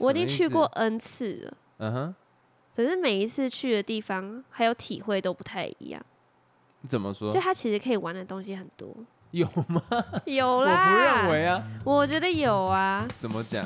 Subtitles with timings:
[0.00, 2.14] 我已经去过 N 次了，嗯哼，
[2.74, 6.02] 只是每一次去的地方还有体会都不太一样。
[6.88, 7.38] 怎么说就？
[7.38, 8.88] 它其实可以玩的东西很多，
[9.32, 9.82] 有吗？
[10.24, 11.26] 有啦我。
[11.26, 11.62] 不认为啊。
[11.84, 13.06] 我觉得有啊。
[13.18, 13.62] 怎么讲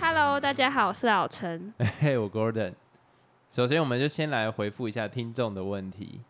[0.00, 1.74] ？Hello，大家好，我是老陈。
[2.00, 2.74] 嘿，我 Gordon。
[3.50, 6.20] 首先，我们就先来回复一下听众的问题。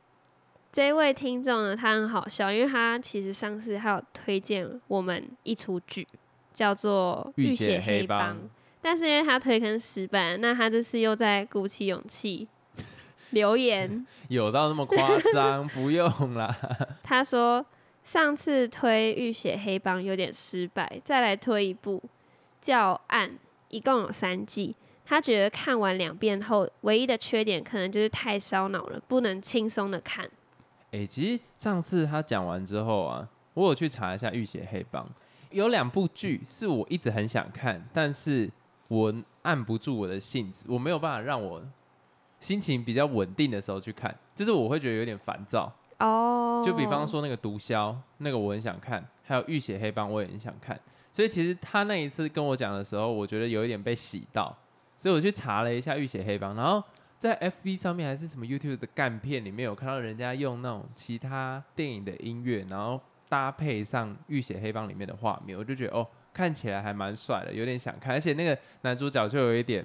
[0.70, 6.06] 这位听众呢，他很好笑，因为他其实上次还有推荐我们一出剧，
[6.52, 8.36] 叫做《浴血血黑帮》，
[8.80, 12.46] 但是因为他推坑失败，那他这次又在鼓起勇气
[13.30, 15.66] 留言， 有到那么夸张？
[15.68, 16.54] 不用啦。
[17.02, 17.64] 他说
[18.04, 22.00] 上次推《浴血黑帮》有点失败，再来推一部
[22.60, 23.30] 叫《案》，
[23.70, 24.76] 一共有三季。
[25.08, 30.28] 他觉得看完两遍后，唯一的缺点可能就是太烧脑了，不能轻松的看。
[30.90, 35.02] 哎、其实上次他讲完之后啊，我有去查一下《浴血黑帮》，
[35.50, 38.50] 有两部剧是我一直很想看，但是
[38.88, 41.62] 我按不住我的性子，我没有办法让我
[42.38, 45.72] 心情比较稳定的时候去看，就是我会觉得有点烦躁。
[46.00, 50.78] 哦，就比方说那个毒枭，那个我很想看，还有浴血黑帮我也很想看，
[51.10, 54.54] 所以其实他那一次跟我讲的时候，我觉得有一点被洗到，
[54.98, 56.82] 所以我去查了一下浴血黑帮，然后
[57.18, 69.84] 在 FB 上面还是什么 YouTube 的干片里面有看到人家用那种其他电影的音乐，然后搭配上浴血黑帮里面的画面，我就觉得哦，看起来还蛮帅的，有点想看，而且那个男主角就有一点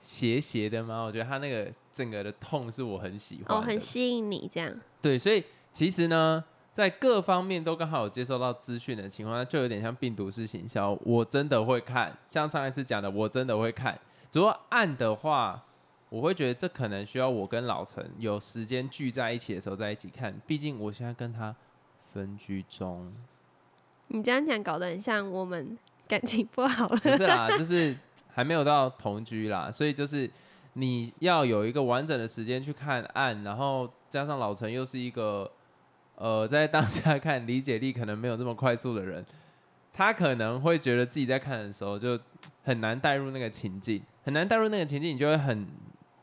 [0.00, 4.74] 斜斜的嘛，我觉得他那个整个的痛是我很喜欢的，哦，很吸引你这样。
[5.00, 10.98] 对，所以其实呢，在各方面都刚好有接收到资讯的情况下，就有点像病毒式行销。
[11.04, 13.98] 我真的会看，像上一次讲的，我真的会看。
[14.40, 15.64] 如果暗的话，
[16.08, 20.34] 我会觉得这可能需要我跟老陈有时间聚在一起的时候在一起看。
[20.46, 21.54] 毕竟我现在跟他
[22.12, 23.12] 分居中，
[24.08, 26.96] 你这样讲搞得很像我们感情不好了。
[26.98, 27.96] 不是啦， 就是
[28.32, 30.30] 还没有到同居啦，所以就是
[30.74, 35.50] 你要有一个完整的时间去看案，然后加上老陈又是一个
[36.16, 39.24] 呃在当下看理解力可能没有这么快速的人，
[39.92, 42.18] 他可能会觉得自己在看的时候就
[42.62, 45.66] 很难带入那个情境，很难带入那个情境，你就会很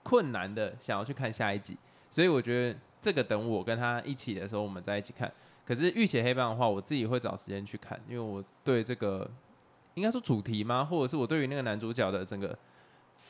[0.03, 1.77] 困难的想要去看下一集。
[2.09, 5.31] 所以我觉得这个等我跟他一起的时候，我们再一起看。
[5.65, 9.29] 可是《浴血黑帮》的话，我自己会找时间去看，因为我对这个
[9.93, 10.83] 应该说主题吗？
[10.83, 12.57] 或者是我对于那个男主角的整个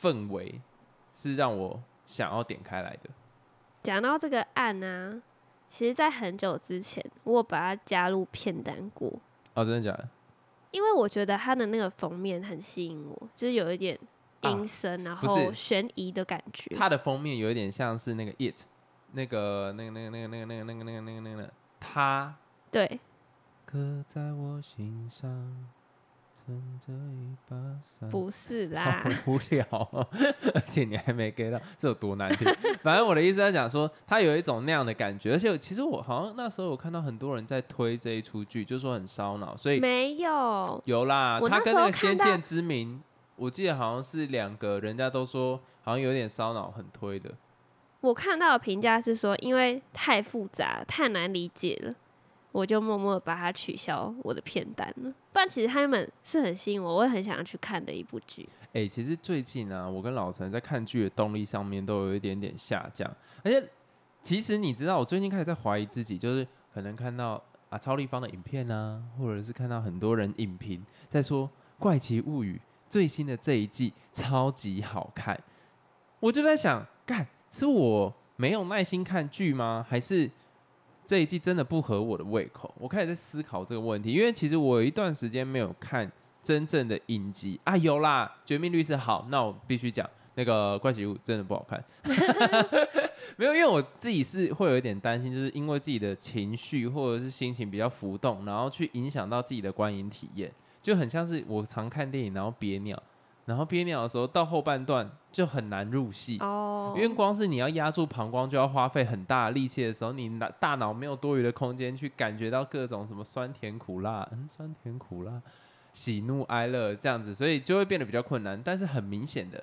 [0.00, 0.60] 氛围，
[1.14, 3.10] 是让我想要点开来的。
[3.82, 5.22] 讲到这个案呢、
[5.68, 9.12] 其实，在很久之前，我有把它加入片单过，
[9.54, 10.08] 哦，真的假的？
[10.70, 13.98] 因为我觉得它的那个封面很吸引我，就是有一点
[14.42, 16.74] 阴森，然后悬疑的感觉。
[16.76, 18.62] 它的封面有一点像是那个 It，
[19.12, 22.34] 那个那个那个那个那个那个那个那个那个那个他
[22.70, 23.00] 对，
[23.66, 25.28] 刻在我心上，
[26.34, 28.08] 撑着一把伞。
[28.10, 30.06] 不是啦，好无聊、哦，
[30.54, 32.52] 而且你还没 get 到，这有多难听。
[32.82, 40.82] 反正我的意思在讲说，它有一种那样的感觉，而且其实我好像那时候我看到很多人在推这一出剧，就说很烧脑，所以没有。
[40.86, 41.38] 有啦。
[41.40, 42.98] 我那时候他跟那个《仙看到剑之名》，
[43.42, 47.34] 我记得好像是两个人家都说好像有点烧脑，很推的。
[48.00, 51.92] 我看到的评价是说，因为太复杂、太难理解了，
[52.52, 55.12] 我就默默地把它取消我的片单了。
[55.32, 58.48] 不然，其实他们是很吸引我，我也很想要去看的一部剧。
[58.74, 63.10] 哎、其实最近啊、我跟老陈在看剧的动力上面都有一点点下降，
[63.42, 63.68] 而且
[64.22, 71.46] 其实你知道，我最近开始在怀疑自己，就是可能看到啊超立方的影片啊，或者是看到很多人影评在说
[71.78, 72.54] 《怪奇物语》
[72.92, 75.40] 最新的这一季超级好看，
[76.20, 79.82] 我就在想，干是我没有耐心看剧吗？
[79.88, 80.30] 还是
[81.06, 82.70] 这一季真的不合我的胃口？
[82.78, 91.82] 我开始在思考这个问题，因为其实我有一段时间没有看真正的影集啊，有啦，《绝命律师》好，那我必须讲那个《怪奇物》真的不好看，
[93.38, 100.52] 没有，因为我自己是会有一点担心，就是因为自己的情绪或者是心情比较浮动，然后去影响到自己的观影体验，
[100.82, 103.00] 就很像是我常看电影然后憋尿，
[103.46, 106.38] 然后憋尿的时候到后半段就很难入戏。
[106.40, 115.40] 哦因为光是你要压住膀胱，就要花费很大的力气的时候，你大大脑没有多余的空间去感觉到各种什么酸甜苦辣，嗯，酸甜苦辣，
[115.92, 118.60] 喜怒哀乐这样子，所以就会变得比较困难。
[118.62, 119.58] 但是很明显的，《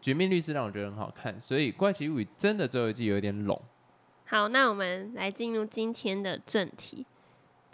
[0.00, 3.60] 绝命律师》让我觉得很好看，所以《怪奇物语》真的最后一季有一点拢。
[4.26, 7.06] 好，那我们来进入今天的正题。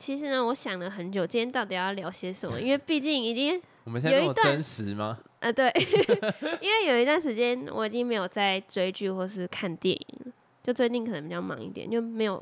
[0.00, 2.58] 其实呢，我想了很久，今天到底要聊些什么？
[2.58, 5.18] 因为毕竟已经我们现在有一段真实吗？
[5.40, 5.70] 呃，对，
[6.62, 10.32] 因为有一段时间我已经没有在追剧或是看电影了，
[10.62, 12.34] 就最近可能比较忙一点，就没有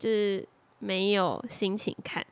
[0.00, 0.44] 就是
[0.80, 2.26] 没有心情看。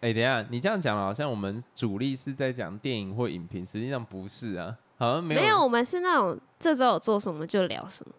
[0.00, 5.40] 哎、等一下，你这样讲好像我们主力是在讲电影或影评，实际上不是啊，好像没有。
[5.40, 8.14] 没有，我们是那种这周有做什么就聊什么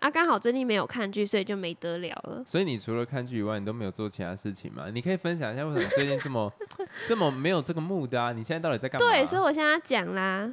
[0.00, 0.10] 啊。
[0.10, 2.42] 刚好最近没有看剧，所以就没得聊了。
[2.44, 4.90] 所以你除了看剧以外，你都没有做其他事情吗？
[4.90, 6.52] 你可以分享一下为什么最近这么
[7.06, 8.32] 这么没有这个 mood 啊？
[8.32, 10.52] 你现在到底在干嘛、对，所以我现在要讲啦。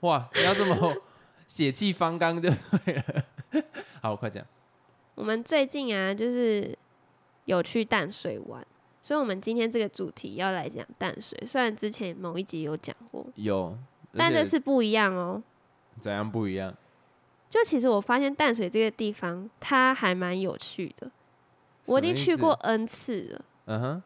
[0.00, 0.94] 哇，你要这么
[1.46, 3.62] 血气方刚就对了。
[4.00, 4.44] 好，快讲。
[5.14, 6.76] 我们最近啊，就是
[7.44, 8.64] 有去淡水玩，
[9.02, 11.38] 所以我们今天这个主题要来讲淡水。
[11.46, 13.78] 虽然之前某一集有讲过，有，
[14.14, 15.42] 但这而且次不一样哦。
[16.00, 16.74] 怎样不一样？
[17.52, 21.10] 就其实我发现淡水这个地方，它还蛮有趣的。
[21.84, 24.02] 我已经去过 N 次了，嗯哼，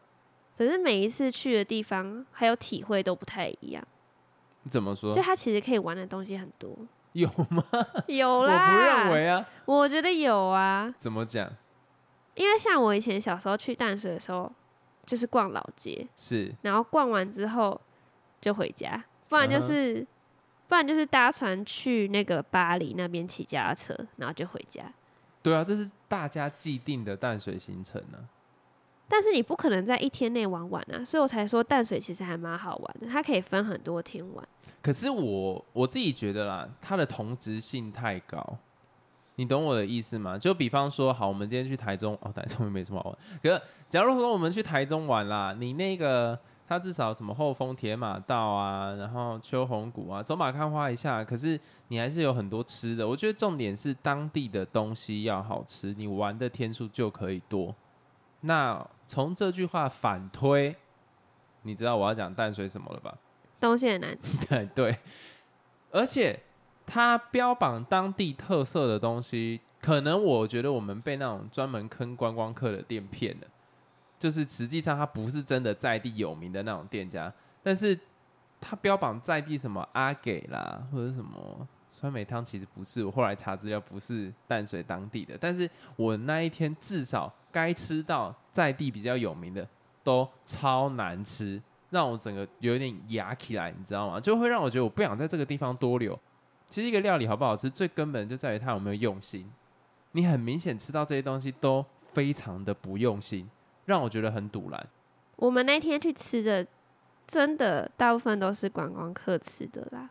[0.53, 3.87] 只是每一次去的地方还有体会都不太一样。
[4.69, 5.23] 怎么说就？
[5.23, 6.77] 它其实可以玩的东西很多，
[7.13, 7.63] 有吗？
[8.09, 8.79] 有啦我。
[8.79, 9.49] 不认为啊。
[9.65, 11.49] 我觉得有啊，怎么讲？
[12.35, 14.51] 因为像我以前小时候去淡水的时候，
[15.05, 17.81] 就是逛老街，是然后逛完之后
[18.41, 20.05] 就回家，不然就是、
[20.69, 24.83] 不然就是搭船去那个巴黎那边骑脚踏车，然后就回家。
[25.43, 28.19] 对啊，这是大家既定的淡水行程呢、
[29.09, 34.49] 但是你不可能在一天内玩完啊，所以我才说淡水其实还蛮好玩的，它可以分很多天玩。
[34.83, 38.59] 可是我我自己觉得啦，它的同质性太高，
[39.37, 40.37] 你懂我的意思吗？
[40.37, 43.19] 就比方说，好，我们今天去台中，哦，台中也没什么好玩。
[43.41, 46.37] 可是假如说我们去台中玩啦，你那个
[46.69, 51.59] 它至少什么后丰铁马道啊，然后秋红谷啊，走马看花一下，可是
[51.89, 53.07] 你还是有很多吃的。
[53.07, 57.75] 我觉得重点是当地的东西要好吃，你玩的天数就可以多。
[58.41, 60.75] 那从这句话反推，
[61.63, 63.17] 你知道我要讲淡水什么了吧？
[63.59, 64.99] 东西很难吃，对 对，
[65.91, 66.39] 而且
[66.85, 73.47] 它标榜当地特色的东西，可能我觉得我们被那种专门坑观光客的店骗了，
[74.19, 77.33] 就是实际上它不是真的在地有名的那种店家，
[77.63, 77.99] 但是
[78.61, 89.67] 它标榜在地什么阿给啦，或者什么酸梅汤，其实不是，我后来查资料不是淡水当地的，但是我那一天至少该吃到在地比较有名的
[90.03, 91.63] 都超难吃。
[91.89, 94.19] 让我整个有点压起来，你知道吗？
[94.21, 96.19] 就会让我觉得我不想在这个地方多留。
[96.69, 99.49] 其实一个料理好不好吃，最根本就在于它有没有用心。
[100.11, 103.49] 你很明显吃到这些东西都非常的不用心，
[103.87, 104.87] 让我觉得很堵然。
[105.37, 106.67] 我们那天去吃的，
[107.27, 110.09] 真的大部分都是观光客吃的啦，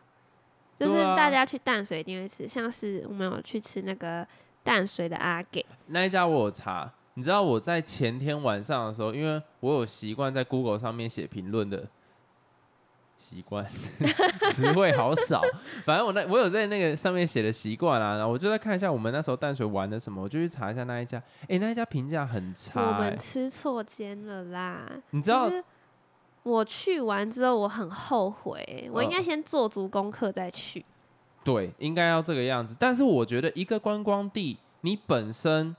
[0.78, 4.26] 就是大家去淡水一定会吃，像是我们有去吃那个
[4.62, 11.88] 淡水的阿给，那一家我有查，你知道我在前天晚上的时候，因为我有习惯在 Google 上面写评论的
[13.16, 13.64] 习惯，
[14.52, 15.42] 词汇好少。
[15.84, 21.22] 反正我那我有在那个上面写的习惯啦，然后我就在看一下我们那时候淡水玩的什么，我就去查一下那一家。
[21.48, 24.88] 诶，那一家评价很差、我欸们，吃错间了啦。
[25.10, 25.50] 你知道
[26.42, 30.84] 我去完之后，我很后悔，我应该嗯先做足功课再去。
[31.42, 32.76] 对，应该要这个样子。
[32.78, 35.74] 但是我觉得一个观光地，你本身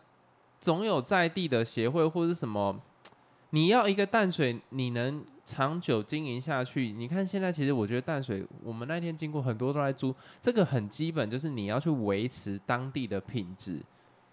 [0.60, 2.82] 总有在地的协会或者是什么，
[3.52, 6.92] 你要一个淡水，你能长久经营下去。
[6.92, 13.80] 你看现在，其实我觉得淡水，我们那天经过很多都在租，这个很基本，就是你要去维持当地的品质，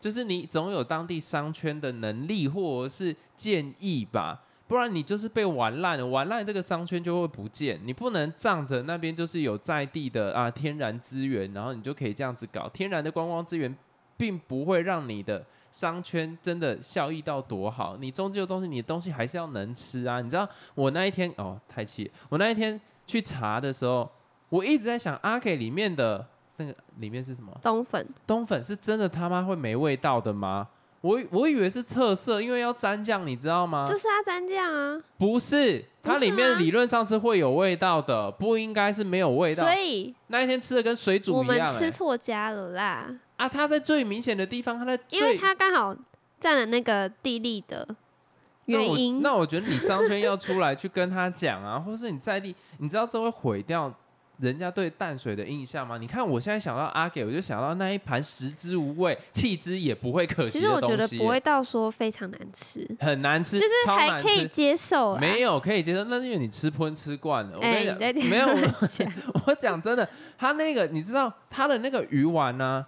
[0.00, 4.42] 就是你总有当地商圈的能力或者是建议吧。
[4.66, 7.78] 不然你就是被玩烂了，玩烂这个商圈就会不见。
[7.84, 12.68] 你不能仗着那边就是有在地的啊天然资源，然后你就可以这样子搞。
[12.70, 13.72] 天然的观光资源
[14.16, 17.96] 并不会让你的商圈真的效益到多好。
[17.98, 20.20] 你终究的东西，你的东西还是要能吃啊。
[20.20, 22.08] 你知道我那一天哦，太气！
[22.28, 24.08] 我那一天去查的时候，
[24.50, 26.24] 我一直在想阿 K 里面的
[26.58, 27.52] 那个里面是什么？
[27.60, 30.68] 冬粉冬粉是真的他妈会没味道的吗？
[31.00, 33.84] 我我以为是特色，因为要沾酱，你知道吗？
[33.84, 39.74] 就是要蘸酱啊，不是，它里面理论上是会有味道的，不应该是没有味道所。
[39.74, 45.96] 以那一天吃的跟水我们煮一样、欸，吃错家了啦，啊，他在最明显的地方，他在最因为他刚好
[46.40, 47.86] 占了那个地利的
[48.66, 49.20] 原因。
[49.22, 53.92] 那我觉得你商圈要出来去跟他讲啊，或是你在地，你知道这会毁掉
[54.38, 55.96] 人家对淡水的印象吗？
[55.96, 64.46] 你看我现在想到阿给，我就想到那一盘食之无味，弃之也不会可惜其实我觉得不会到说非常难吃，很难吃，就是还可以。
[64.48, 65.16] 接受。
[65.16, 67.56] 没有可以接受，那是因为你吃喷吃惯了。
[67.56, 69.12] 我跟哎，你讲，没有，我讲
[69.46, 72.84] 我讲真的，他那个你知道他的那个鱼丸呢、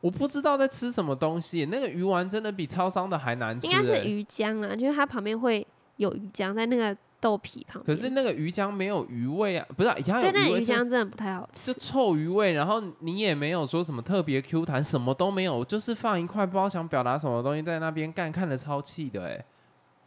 [0.00, 7.96] 我不知道在吃什么东西，那个鱼丸真的比超商的还难吃、应该是欸鱼浆啊，就是它旁边会有鱼浆在那个豆皮旁边。
[7.96, 11.78] 可是那个鱼浆没有鱼味啊，不是、啊，它有对，那鱼浆真的不太好吃就。
[11.80, 19.44] 臭鱼味，然后你也没有说什么特别 Q 弹，什么都没有，就是放一块不知道想表达什么东西在那边干，看着超气的哎、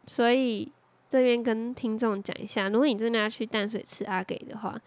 [0.08, 0.72] 所以
[1.10, 4.80] 这边跟听众讲一下，如果你真的要去淡水吃阿给的话，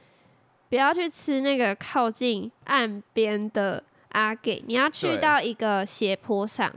[0.71, 3.85] 不要去吃那个靠近岸边的
[4.15, 6.73] 阿给，你要去到一个斜坡上，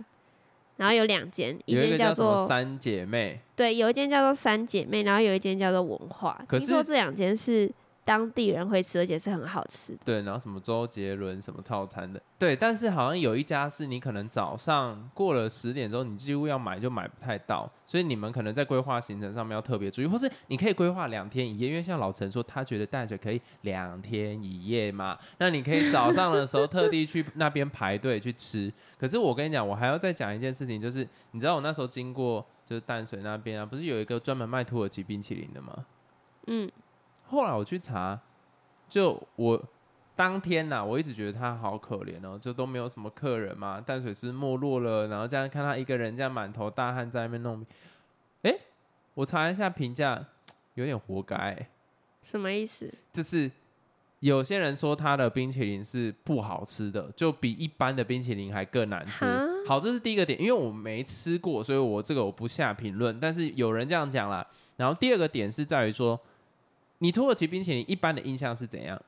[0.75, 6.39] 然后有两间，一间叫做三姐妹，对，有一间叫做三姐妹，然后有一间叫做文化。
[6.47, 7.71] 可是听说这两间是
[8.07, 9.99] 当地人会吃，而且是很好吃的。
[10.05, 28.71] 对，然后什么周杰伦什么套餐的，对，但是好像有一家是你可能早上过了十点钟，你几乎要买就买不太到，所以你们可能在规划行程上面要特别注意，或是你可以规划两天一夜，因为像老陈说他觉得淡水可以两天一夜嘛，那你可以早上的时候特地去那边排队去吃。
[28.97, 35.85] 可是我跟你讲，我还要再讲一件事情，就是你知道我那时候经过就是淡水那边啊，不是有一个专门卖土耳其冰淇淋的吗？
[36.49, 36.71] 嗯，
[37.27, 38.19] 后来我去查，
[38.89, 39.61] 就我
[40.15, 47.65] 当天呐、我一直觉得他好可怜哦，就都没有什么客人嘛，淡水是没落了，然后这样看他一个人这样满头大汗在那边弄，
[48.43, 48.55] 哎、
[49.13, 50.25] 我查一下评价，
[50.73, 51.69] 有点活该欸、
[52.23, 52.91] 什么意思？
[53.13, 53.51] 就是
[54.19, 59.25] 有些人说他的冰淇淋是不好吃的，就比一般的冰淇淋还更难吃。
[59.67, 63.19] 好，这是第一个点，因为我没吃过，所以我这个我不下评论。
[63.19, 64.47] 但是有人这样讲啦。
[64.77, 66.19] 然后第二个点是在于说，
[66.99, 68.99] 你土耳其冰淇淋一般的印象是怎样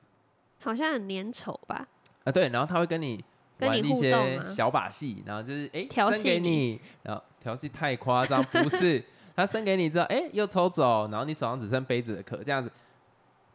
[0.61, 1.87] 好像很粘稠吧？
[2.23, 2.31] 啊？
[2.31, 3.23] 对，然后他会跟你
[3.57, 9.03] 跟你玩一互动吗些小把戏，然后就是哎调生给戏你你，然后调戏太夸张，不是
[9.35, 12.71] 他伸给你之后，哎又抽走，然后你手上只剩杯子的壳，这样子。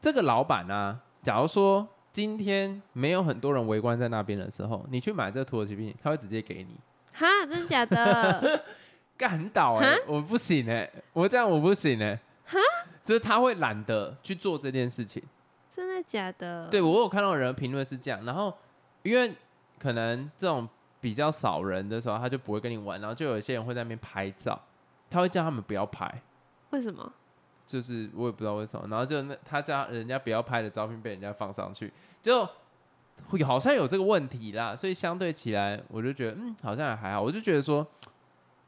[0.00, 6.76] 这个老板呢、假如说今天没有很多人围观在那边的时候，你去买这个土耳其冰淇淋，他会直接给你。
[7.12, 8.64] 哈，真的假的？
[9.16, 12.58] 干很倒哎、我不行哎、我这样我不行哎、哈，
[13.04, 15.22] 就是他会懒得去做这件事情。
[15.68, 16.68] 真的假的？
[16.68, 18.52] 对我有看到有人评论是这样，然后
[19.02, 19.34] 因为
[19.78, 20.68] 可能这种
[21.00, 24.60] 比较少人的时候，他就不会跟你玩，然后就有一些人会在那边拍照，
[25.10, 26.22] 他会叫他们不要拍，
[26.70, 27.12] 为什么？
[27.66, 31.92] 就是我也不知道为什么，然后就那他叫人家不要拍的照片被人家放上去，
[32.22, 32.46] 就
[33.28, 37.86] 会好像有这个问题啦，所以相对起来，我就觉得嗯，好像也还好，我就觉得说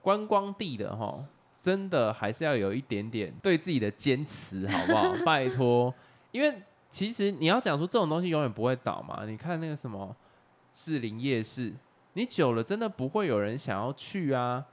[0.00, 1.22] 观光地的哈，
[1.60, 5.14] 真的还是要有一点点对自己的坚持，好不好？
[5.24, 5.92] 拜托，
[6.30, 10.14] 因为其实你要讲说这种东西永远不会倒嘛，你看那个什么
[10.72, 11.72] 士林夜市，
[12.12, 14.64] 你久了真的不会有人想要去啊。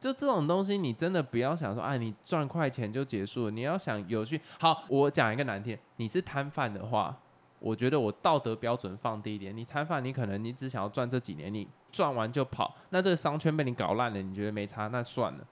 [0.00, 3.50] 就这种东西，你真的不要想说，哎，你赚快钱就结束了。
[3.50, 4.40] 你要想有趣。
[4.60, 7.18] 好，我讲一个难听，你是摊贩的话，
[7.58, 9.56] 我觉得我道德标准放低一点。
[9.56, 15.44] 你摊贩，你可能你只想要赚这几年，你赚完就跑，那这个商圈被你搞烂了，你觉得没差，那算了。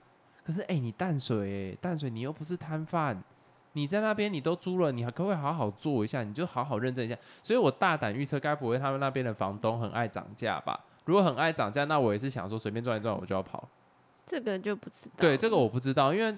[0.47, 3.21] 可是，哎、你淡水、哎，淡水，你又不是摊贩，
[3.73, 6.23] 你在那边你都租了，你还可不可以好好做一下？
[6.23, 7.19] 你就好好认真一下。
[7.43, 10.79] 所以我大胆预测，该不会他们那边的房东很爱涨价吧？
[11.05, 13.69] 如果很爱涨价，那我也是想说随便转一转我就要跑。
[14.25, 15.15] 这个就不知道。
[15.19, 16.33] 对，这个我不知道，因为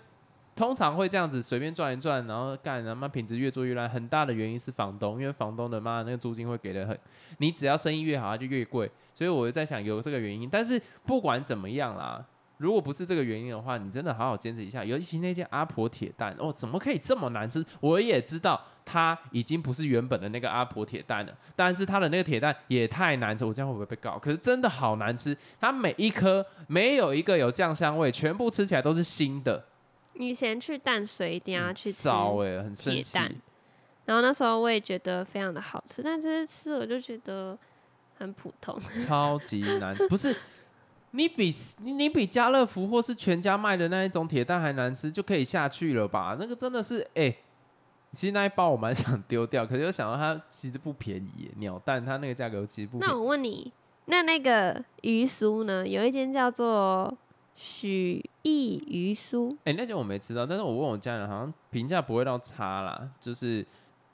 [0.57, 3.87] 通常会这样子随便转一转，然后干，他妈品质越做越烂。
[3.87, 6.99] 很大的原因是房东，因为房东的妈那个租金会给的很，
[7.37, 8.91] 你只要生意越好，它就越贵。
[9.15, 12.25] 所以我就在想有这个原因，但是不管怎么样啦。
[12.59, 14.85] 如果不是这个原因的话，你真的好好坚持一下。
[14.85, 17.65] 尤其那件阿婆铁蛋哦，怎么可以这么难吃？
[17.81, 24.19] 我也知道它已经不是原本的那个阿婆铁蛋了，但是它的那个铁蛋也太难吃，我这样会不会被告？
[24.19, 29.65] 可是真的好难吃，它每一颗没有一个有酱香味，全部吃起来都是新的。
[30.15, 33.01] 以前去淡水一定要去吃，糟哎、很生
[34.05, 37.57] 然后那时候我也觉得非常的好吃，但这次吃了我就觉得
[38.17, 38.81] 很普通。
[39.07, 40.35] 超级难，不是
[41.13, 46.37] 你比你你比家乐福或是全家卖的那一种铁蛋还难吃，就可以下去了吧？
[46.39, 47.35] 那个真的是哎、
[48.13, 53.17] 其实那一包我蛮想丢掉，可是又想到它其实不便宜耶，鸟蛋它那个价格其实不便那。
[53.17, 53.73] 我问你，
[54.07, 55.87] 那那个鱼酥呢？
[55.87, 57.17] 有一间叫做
[57.55, 63.67] 许义鱼酥，哎、那间我没吃到，但是我问我家人，好像评价不会到差啦，就是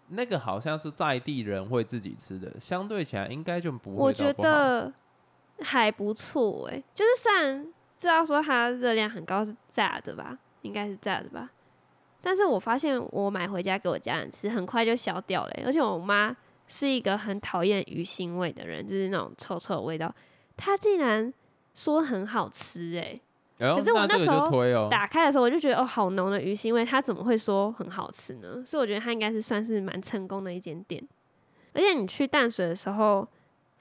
[0.09, 4.93] 那个好像是在地人会自己吃的，相对起来应该就不会到我觉得
[5.61, 11.51] 还不错哎、就是虽然知道说它热量很高是炸的吧，应该是炸的吧，
[12.21, 20.13] 但是我发现我买回家给我家人吃，很快就消掉了欸、而且我妈是一个很讨厌鱼腥味的人，就是那种臭臭的味道，
[20.57, 21.33] 她竟然
[21.75, 23.21] 说很好吃哎、
[23.59, 28.63] 可是我那时候打开的时候我就觉得哦，好浓的鱼腥味，它怎么会说很好吃呢？
[28.65, 31.07] 所以我觉得它应该是算是蛮成功的一间店。
[31.73, 33.27] 而且你去淡水的时候，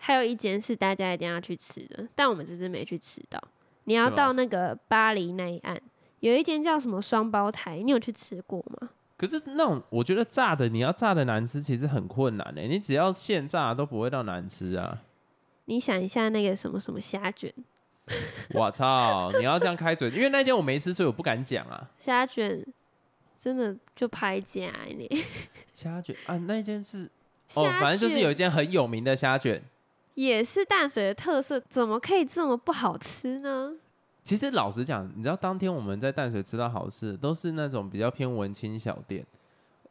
[0.05, 3.41] 还有一间是大家一定要去吃的，但我们只是没去吃到。
[3.85, 5.81] 你要到那个巴黎那一岸，
[6.19, 8.89] 有一间叫什么双胞胎，你有去吃过吗？
[9.15, 12.61] 可是那种我觉得炸的，你要炸的难吃，其实很困难的。
[12.63, 15.03] 你只要现炸都不会到难吃啊。
[15.65, 17.53] 你想一下那个什么什么虾卷，
[18.53, 19.31] 我操！
[19.37, 21.89] 你要这样开嘴，因为那间我没吃，所以我不敢讲啊。
[21.97, 22.61] 虾卷
[23.39, 25.09] 真的就拍假你。
[25.73, 27.09] 虾卷啊，那间是
[27.53, 29.63] 哦，反正就是有一卷间很有名的虾卷。
[30.15, 33.73] 也是淡水的特色，怎么可以这么不好吃呢？
[34.21, 39.25] 其实老实讲，你知道当天我们在淡水吃到好吃的，都是那种比较偏文青小店，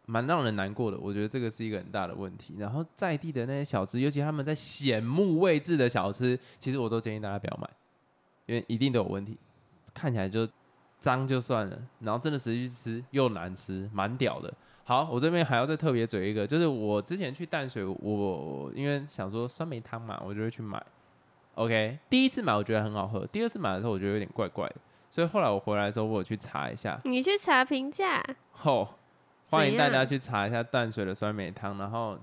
[0.07, 0.99] 蛮让人难过的。
[0.99, 2.55] 我觉得这个是一个很大的问题。
[2.59, 7.69] 然后在地的那些小吃，尤其他们在显目位置的小吃，其实我都建议大家不要买，
[8.47, 9.37] 因为一定都有问题，
[9.93, 10.49] 看起来就
[10.99, 14.53] 脏就算了，然后真的实际去吃又难吃，蛮屌的。
[14.93, 20.85] 好，我这边还要再特别嘴一个，就是我之前去淡水，我因为想说酸梅汤嘛，我就会去买。
[21.55, 24.77] OK，第一次买我觉得很好喝，第二次买的时候我觉得有点怪怪的，
[25.09, 28.87] 所以后来我回来的时候我有去查一下，你去查评价，后、
[29.49, 32.19] 欢迎大家去查一下淡水的酸梅汤，然后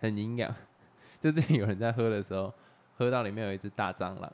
[0.00, 0.54] 很营养。
[1.20, 2.50] 就之前有人在喝的时候，
[2.96, 4.32] 喝到里面有一只大蟑螂，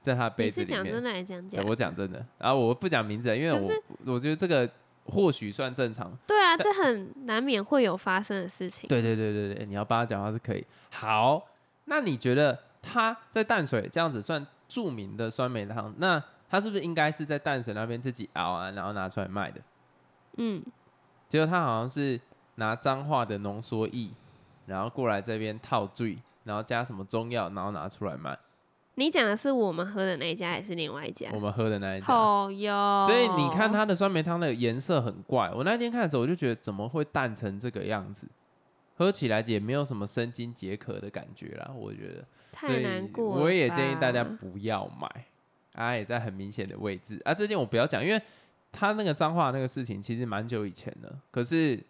[0.00, 0.78] 在他的杯你子里面。
[0.78, 1.64] 是讲真的还是讲假？
[1.66, 4.70] 我讲真的，然后我不讲名字，因为我我觉得这个
[5.08, 6.16] 或许算正常。
[6.26, 8.88] 对啊，这很难免会有发生的事情。
[8.88, 10.64] 对对对对对，你要帮他讲话是可以。
[10.90, 11.42] 好，
[11.86, 19.60] 那你觉得他在淡水这样子算著名的酸梅汤，那他是不是应该是在淡水那边自己熬啊，然后拿出来卖的？
[20.36, 20.62] 嗯，
[21.28, 22.20] 结果他好像是
[22.54, 24.10] 拿彰化的浓缩液，
[24.66, 28.38] 然后过来这边套醉，然后加什么中药，然后拿出来卖。
[28.98, 31.38] 你讲的是我们喝的那一家还是另外一家我？
[31.38, 32.12] 们喝的那一家。
[32.12, 38.26] 哦哟，所以你看它的酸梅汤的颜色很怪，我那天看的时候我就觉得怎么会淡成这个样子，
[38.96, 42.24] 喝起来也没有什么生津解渴的感觉啦，我觉得。
[42.58, 43.42] 所太以难过了。
[43.42, 44.24] 我也建议大家。
[44.24, 45.08] 不要买，
[45.74, 47.32] 啊，也在很明显的位置啊。
[47.32, 48.20] 这件我不要讲，因为
[48.72, 51.80] 他那个脏话那个事情其实蛮久以前的，可是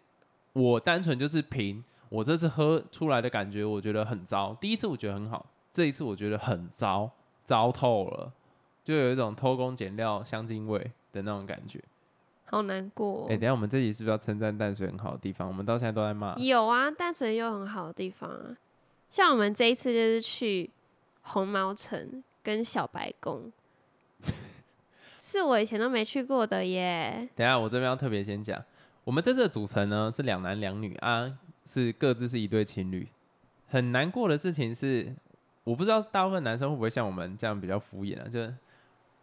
[0.53, 4.55] 我单纯就是凭我这次喝出来的感觉，我觉得很糟。
[4.61, 7.11] 第一次我觉得很好，这一次我觉得很糟，
[7.45, 8.33] 糟透了，
[8.83, 10.79] 就有一种偷工减料、香精味
[11.11, 11.83] 的那种感觉。
[12.45, 15.47] 好难过哦、哎、等一下我们这集是不是要称赞淡水很好的地方？
[15.47, 16.35] 我们到现在都在骂。
[16.37, 18.57] 有啊，淡水也有很好的地方啊，
[19.09, 20.69] 像我们这一次就是去
[21.21, 23.51] 红毛城跟小白宫，
[25.19, 27.29] 是我以前都没去过的耶。
[27.35, 28.59] 等一下，我这边要特别先讲，
[29.03, 31.31] 我们这次的组成呢是两男两女啊，
[31.65, 33.07] 是各自是一对情侣。
[33.67, 35.15] 很难过的事情是，
[35.63, 38.53] 我不知道大部分男生会不会像我们这样比较敷衍啊，就是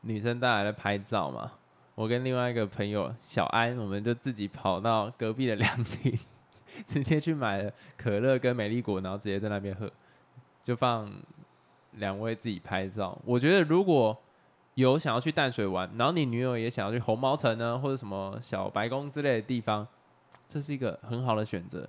[0.02, 1.52] 女生大家在拍照嘛。
[1.94, 6.18] 我跟另外一个朋友小安，我们就自己跑到隔壁的凉亭，
[6.86, 9.90] 直接去买了可乐跟美丽果，然后直接在那边喝，
[10.62, 11.10] 就放
[11.92, 13.18] 两位自己拍照。
[13.24, 14.16] 我觉得如果
[14.74, 19.88] 有想要去淡水玩，然后你女友也想要去红毛城呢，或者什么小白宫之类的地方，
[20.46, 21.88] 这是一个很好的选择。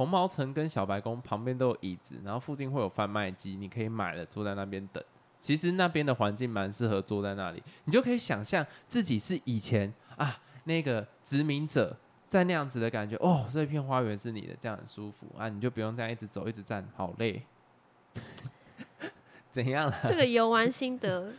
[0.00, 5.04] 红毛城跟小白宫旁边都有椅子，然后附近会有贩卖机，你可以买了坐在那边等。
[5.38, 11.94] 其实那边的环境蛮适合坐在那里，你就可以想象自己是以前啊那个殖民者
[12.30, 13.14] 在那样子的感觉。
[13.16, 17.42] 哦，这一片花园是你的，这样很舒服啊，你就不用这样一直走一直站，好累。
[19.52, 19.98] 怎样啦？
[20.04, 21.30] 这个游玩心得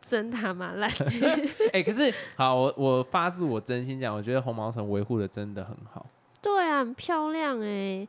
[0.00, 0.88] 真他妈烂。
[1.74, 6.06] 哎、可是好，我我发自我真心讲，我觉得红毛城维护的真的很好。
[6.42, 8.06] 对啊，很漂亮哎、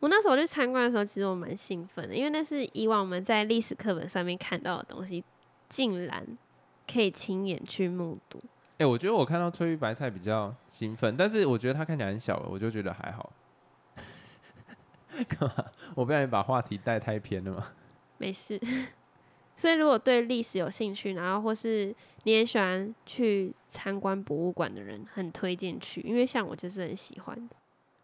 [0.00, 5.22] 我那时候去参观的时候，其实我蛮兴奋的，因为那是以往我们在历史课本上面看到的东西，
[5.68, 6.26] 竟然
[6.90, 8.42] 可以亲眼去目睹。
[8.78, 13.30] 哎、我觉得我看到翠玉白菜比较兴奋，但是我觉得它看起来很小，我就觉得还好。
[15.28, 15.64] 干嘛？
[15.94, 17.72] 我不小心把话题带太偏了吗？
[18.18, 18.60] 没事。
[19.56, 27.56] 所以如果对历史有兴趣，然后或是你也喜欢去参观博物馆的人，很推荐去，因为像我就是很喜欢的，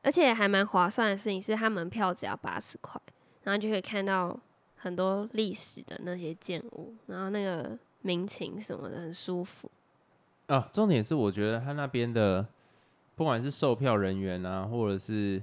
[0.03, 3.01] 而且还蛮划算的事情是，它门票只要八十块，
[3.45, 4.39] 然后就可以看到
[4.77, 9.71] 很多历史的那些建物，然后那个民情什么的很舒服。
[10.47, 12.47] 啊，重点是我觉得他那边的
[13.15, 15.41] 不管是售票人员啊，或者是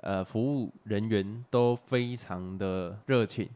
[0.00, 3.48] 呃服务人员都非常的热情，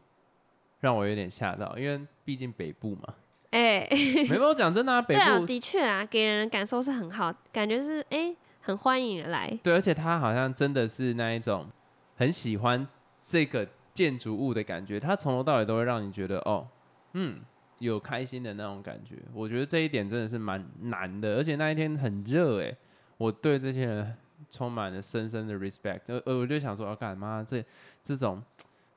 [0.79, 3.15] 让我有点吓到，因为毕竟北部嘛。
[3.51, 3.85] 哎、
[4.29, 9.49] 没有我讲真的、啊，北对啊，部的确啊，给人的感受是很好，感觉是哎、很欢迎人来。
[9.63, 11.67] 对，而且他好像真的是那一种
[12.15, 12.87] 很喜欢
[13.25, 16.67] 这个建筑物的感觉，他从头到尾都会让你觉得哦，
[17.13, 17.41] 嗯，
[17.79, 19.15] 有开心的那种感觉。
[19.33, 22.75] 我觉得这一点真的是蛮难的，而且那一天很热哎，
[23.17, 24.15] 我对这些人
[24.49, 26.01] 充满了深深的 respect。
[26.07, 27.63] 呃呃，我就想说，哦，干嘛这
[28.03, 28.41] 这种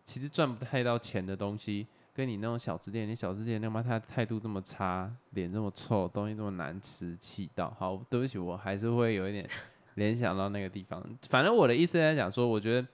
[0.04, 9.44] 其实赚不太到钱的东西，跟你那种小吃店，你小吃店他妈他态度这么差，脸这么臭，东西这么难吃，气到好，对不起，我还是会有一点
[9.96, 11.04] 联想到那个地方。
[11.28, 12.86] 反正我的意思在讲说，我觉得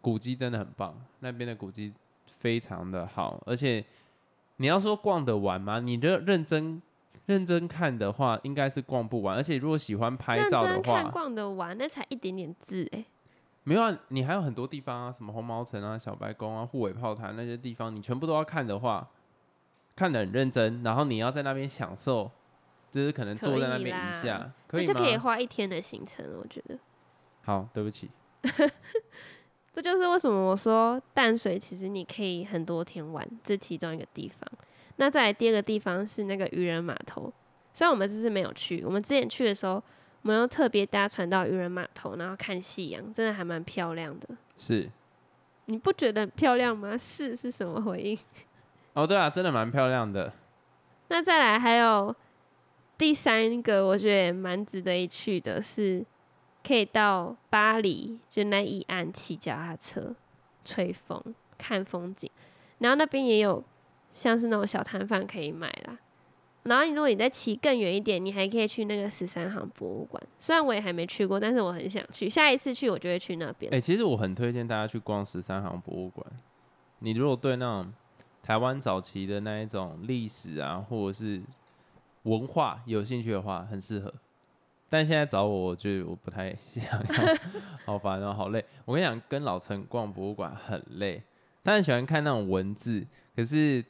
[0.00, 1.92] 古迹真的很棒，那边的古迹
[2.26, 3.84] 非常的好，而且
[4.56, 5.78] 你要说逛得完吗？
[5.78, 6.82] 你认认真
[7.26, 9.36] 认真看的话，应该是逛不完。
[9.36, 13.04] 而且如果喜欢拍照的话，逛得完，那才一点点字哎、
[13.70, 19.08] 没有啊，你还有很多地方啊，什么红毛城啊、小白宫啊、护尾炮台那些地方，你全部都要看的话，
[19.94, 22.28] 看得很认真，然后你要在那边享受，
[22.90, 25.16] 就是可能坐在那边一下可以，可以这就可以？
[25.16, 26.76] 花一天的行程，我觉得。
[27.42, 28.10] 好，对不起，
[29.72, 34.50] 这就是为什么我说淡水其实你可以很多天玩，这其中一个地方。
[34.96, 37.32] 那再来第二个地方是那个渔人码头，
[37.72, 39.80] 虽然我们这次没有去，我们之前去的时候，
[40.22, 44.28] 我们又特别搭船到渔人码头，然后看夕阳，真的还蛮漂亮的。
[44.58, 44.88] 是
[45.66, 46.96] 你不觉得很漂亮吗？
[46.98, 48.18] 是是什么回应？
[48.92, 50.32] 哦，对啊，真的蛮漂亮的。
[51.08, 52.14] 那再来还有
[52.98, 56.04] 第三个，我觉得也蛮值得一去的是，
[56.62, 60.14] 可以到巴黎就那一岸骑脚踏车、
[60.64, 61.22] 吹风、
[61.56, 62.30] 看风景，
[62.78, 63.64] 然后那边也有
[64.12, 65.96] 像是那种小摊贩可以买啦。
[66.64, 70.22] 然后你如果你再骑更远一点，你还可以去那个十三行博物馆。
[70.38, 72.28] 虽然我也还没去过，但是我很想去。
[72.28, 73.72] 下一次去我就会去那边。
[73.72, 76.26] 哎、其实我很推荐大家去逛十三行博物馆。
[76.98, 77.92] 你如果对那种
[78.42, 81.40] 台湾早期的那一种历史啊，或者是
[82.24, 84.12] 文化有兴趣的话，很适合。
[84.90, 87.36] 但现在找我，我觉得我不太想要，
[87.86, 88.62] 好烦哦，好累。
[88.84, 91.22] 我跟你讲，跟老陈逛博物馆很累。
[91.62, 93.84] 他很喜欢看那种文字，可是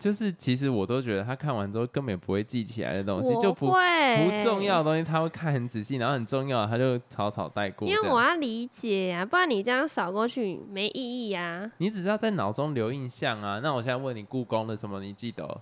[0.00, 3.78] 就是其实我都觉得他看完之后根本也不会记起来的东西，就不会
[4.24, 7.86] 不重要的东西他会看很仔细，然后很重要的他就草草带过。
[7.86, 11.70] 因为我要理解啊，不然你这样扫过去没意义啊。
[11.76, 13.60] 你只是要在脑中留印象啊。
[13.62, 15.60] 那我现在问你，故宫的什么你记得哦？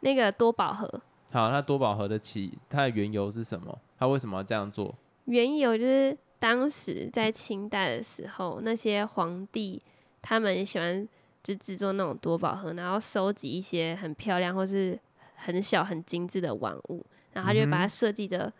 [0.00, 0.88] 那个多宝盒，
[1.32, 3.76] 好，那多宝盒的起它的缘由是什么？
[3.98, 4.94] 它为什么要这样做？
[5.24, 9.82] 缘由就是当时在清代的时候，那些皇帝
[10.22, 11.08] 他们喜欢
[11.46, 14.98] 就制作那种多宝盒，然后收集一些很漂亮或是
[15.36, 18.52] 很小很精致的玩物，然后他就把它设计的，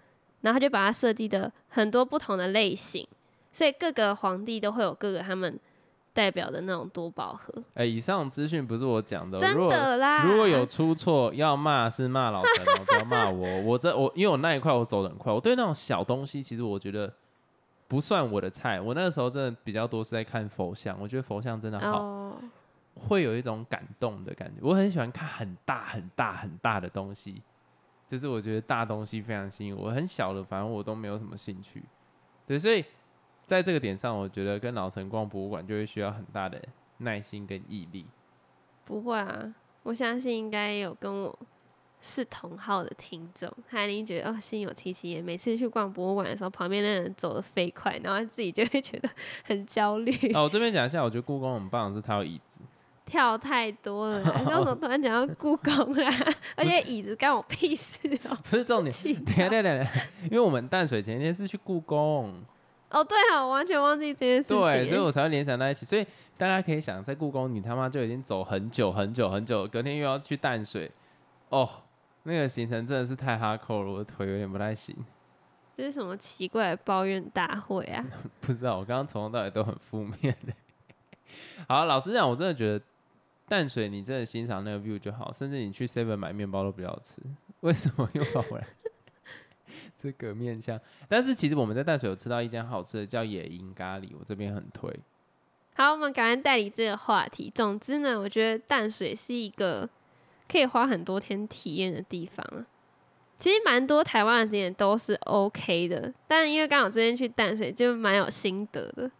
[0.42, 3.04] 然后他就把它设计的很多不同的类型，
[3.50, 5.58] 所以各个皇帝都会有各个他们
[6.12, 10.22] 代表的那种多宝盒，哎、以上资讯不是我讲的真的啦。
[10.24, 13.62] 如果有出错，要骂是骂老陈哦，不要骂我。
[13.66, 17.12] 我这我因为我那一块我走的很快，我对那种小东西其实我觉得
[17.88, 18.80] 不算我的菜。
[18.80, 22.00] 我那个时候真的比较多是在看佛像，我觉得佛像真的好。
[22.00, 22.36] 哦，
[22.96, 24.60] 会有一种感动的感觉。
[24.60, 27.42] 我很喜欢看很大很大很大的东西，
[28.06, 29.90] 就是我觉得大东西非常吸引我。
[29.90, 31.82] 很小的，反正我都没有什么兴趣。
[32.46, 32.84] 对，所以
[33.44, 36.60] 在这个点上，我觉得跟老陈逛博物馆就会需要很大的
[36.98, 38.06] 耐心跟毅力。
[38.84, 41.38] 不会啊，我相信应该有跟我
[42.00, 45.22] 是同号的听众，他一定觉得哦心有戚戚焉。
[45.22, 49.10] 每次去逛博物馆的时候，旁边的人走得飞快，然后自己就会觉得
[49.44, 52.60] 很焦虑，哦，我这边讲一下，我觉得故宫很棒的是它有椅子。
[53.06, 54.24] 跳太多了 你。
[54.24, 56.10] 刚刚怎么突然讲到故宫啦？
[56.56, 59.90] 而且椅子干我屁事哦、 不是重点，气等一下等一下等下，
[60.24, 62.34] 因为我们淡水前一天是去故宫，
[62.90, 64.60] 哦，对啊，我完全忘记这件事情。
[64.60, 65.86] 对，所以我才会联想在一起。
[65.86, 66.04] 所以
[66.36, 70.90] 大家可以想，在故宫你他妈就已经走很久很久很久，隔天又要去淡水，
[71.48, 71.68] 哦，
[72.24, 74.94] 那个行程真的是太哈扣了，我的腿有点不太行。
[75.74, 78.04] 这是什么奇怪的抱怨大会啊？
[78.40, 80.52] 不知道，我刚刚从头到尾都很负面的。
[81.68, 82.82] 好，老实讲，我真的觉得
[83.48, 87.22] 淡水你真的欣赏那个 view 就好，甚至你去 Seven 买面包都不要吃。
[87.60, 88.66] 为什么又跑回来
[89.96, 90.80] 这个面向？
[91.08, 94.92] 但是其实我们在淡水有吃到一间好吃的，叫野营咖喱，我这边很推。
[95.74, 97.52] 好，我们赶快带离这个话题。
[97.54, 99.88] 总之呢，我觉得淡水是一个
[100.50, 102.66] 可以花很多天体验的地方啊。
[103.38, 109.10] 其实蛮多台湾的景点都是 OK 的，但因为刚好之前去淡水，就蛮有心得的。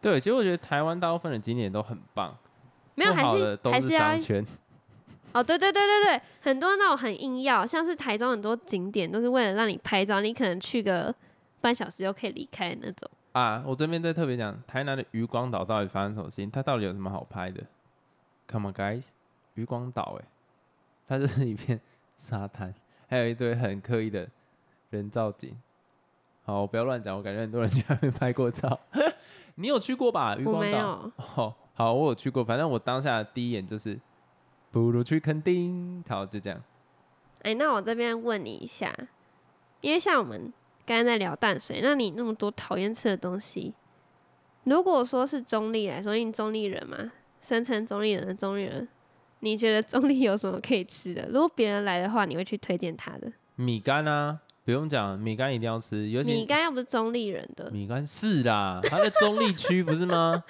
[0.00, 2.34] 对，其实我觉得台湾大部分的景点都很棒，
[2.96, 4.44] 没有，还是还是要。
[5.32, 11.14] 哦，对对对对对，很多那种很硬要，像是台中很多景点都是为了让你拍照，你可能去个
[11.60, 13.10] 半小时就可以离开的那种。
[13.32, 16.50] 啊，我这边再特别讲，台南的渔光岛到底发生什么事情？
[16.50, 17.62] 它到底有什么好拍的
[18.48, 19.10] ？Come on guys，
[19.54, 20.24] 渔光岛哎，
[21.06, 21.78] 它就是 一片
[22.16, 22.74] 沙滩，
[23.06, 24.26] 还有一堆很刻意的
[24.88, 25.54] 人造景。
[26.44, 28.80] 好，我不要乱讲，我感觉很多人去那边拍过照。
[29.56, 30.34] 你有去过吧？
[30.36, 30.70] 渔我光岛？
[30.70, 32.42] 没有，哦，好，我有去过。
[32.42, 34.00] 反正我当下的第一眼就是，
[34.70, 36.02] 不如去垦丁。
[36.08, 36.60] 好，就这样。
[37.42, 38.92] 哎，那我这边问你一下，
[39.82, 40.52] 因为像我们
[40.86, 43.74] 刚刚在聊淡水，那你那么多讨厌吃的东西，
[44.64, 47.12] 如果说是中立来说，因为你中立人嘛，
[47.42, 48.88] 声称中立人的中立人，
[49.40, 51.28] 你觉得中立有什么可以吃的？
[51.28, 60.42] 如果别人来的话，你会去推荐他的米干啊，不用讲，米干一定要吃，尤其米干又不是中立人的米干是啦，他在中立区不是吗？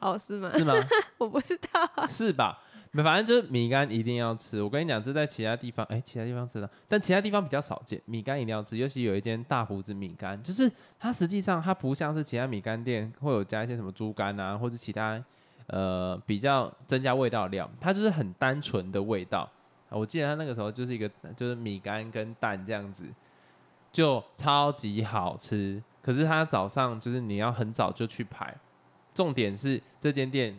[0.00, 0.48] 哦，是吗？
[0.48, 0.74] 是吗？
[1.18, 2.06] 我不知道啊。
[2.06, 2.58] 是吧？
[2.90, 4.62] 没反正就是米干一定要吃。
[4.62, 8.00] 我跟你讲，这在其他地方，哎、其他地方吃的，但其他地方比较少见。
[8.06, 15.22] 米干一定要吃，尤其有一间大胡子米干，就是它实际上它不像是其他米干店会有加一些什么猪肝啊，或者其他
[15.66, 19.40] 呃比较增加味道的料，它就是很单纯的味道。
[19.90, 23.04] 啊我记得它那个时候就是一个就是米干跟蛋这样子，
[23.92, 25.82] 就超级好吃。
[26.00, 28.54] 可是它早上就是你要很早就去排，
[29.18, 30.56] 重点是这间店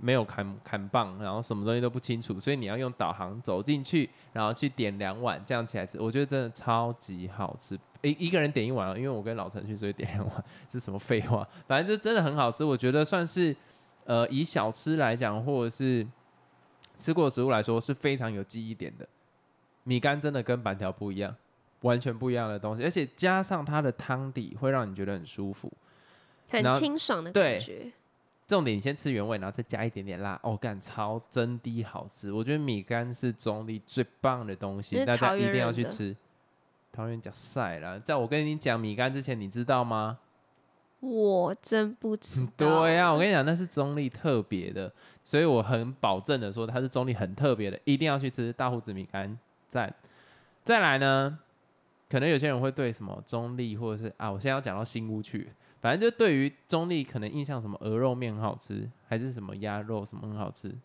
[0.00, 7.76] 没有砍砍棒，然后什么东西都不清楚，所以你要用导航走进去，然后去点两碗，这样起来吃，我觉得真的超级好吃。
[8.02, 11.44] 一一个人点一碗，因为我跟老陈去，所以点两碗是什么废话？
[11.66, 13.56] 反正就真的很好吃，我觉得算是
[14.04, 16.06] 呃以小吃来讲，或者是
[16.96, 19.08] 吃过食物来说是非常有记忆点的。
[19.82, 21.34] 米干真的跟板条不一样，
[21.80, 25.72] 完全不一样的东西，而且加上它的汤底会让你觉得很舒服。
[26.48, 27.92] 很清爽的感觉。
[28.46, 32.32] 重点你先吃原味，然后再加一点点辣，哦，干超真的好吃。
[32.32, 36.16] 我觉得米干是中立最棒的东西，大家一定要去吃。
[36.92, 40.18] 桃园讲晒了，在我跟你讲米干之前，你知道吗？
[41.00, 42.52] 我真不知道。
[42.56, 44.90] 对呀、我跟你讲，那是中立特别的，
[45.24, 49.36] 所以我很保证的说，它是中立很特别的，一定要去吃大胡子米干，
[49.68, 49.92] 赞。
[50.62, 51.38] 再来呢，
[52.08, 55.50] 可能有些人会对什么中立或者是啊，我现在要讲到新屋去，
[55.86, 60.76] 反正就对于中立可能印象什么鹅肉面很好吃，还是什么鸭肉什么很好吃，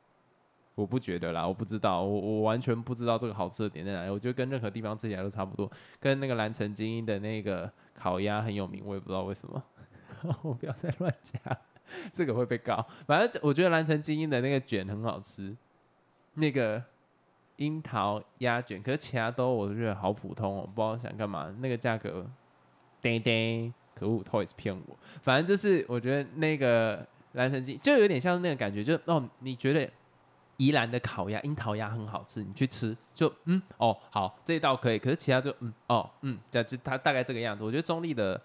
[0.76, 4.12] 我不觉得啦，我不知道，我我完全不知道这个好吃的点在哪里。
[4.12, 5.68] 我觉得跟任何地方吃起来都差不多，
[6.00, 9.64] 跟那个蓝城精英的那个烤鸭很有名，我也不知道为什么。
[10.44, 11.42] 我不要再乱讲，
[12.14, 12.86] 这个会被告。
[13.08, 15.58] 反正我觉得蓝城精英的那个卷很好吃，
[16.36, 16.84] 那个
[17.56, 21.52] 樱桃鸭卷，可是其他都我都觉得好普通哦，不知道想干嘛。
[21.58, 22.30] 那个价格，
[23.02, 24.98] 叮叮，可恶，Toys 骗我。
[25.22, 29.90] 反正就是我觉得那个蓝城精就有点像那个感觉，就哦，你觉得
[30.58, 37.64] 宜兰的烤鸭、樱桃鸭很好吃，你去吃就嗯哦好这一道可以，可是其他就嗯哦嗯，这样就它大概这个样子。
[37.64, 38.40] 我觉得中立的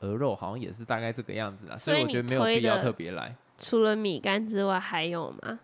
[0.00, 3.34] 鹅肉好像也是大概这个样子啦，所以我觉得没有必要特别来。
[3.58, 5.58] 除了米干之外还有吗？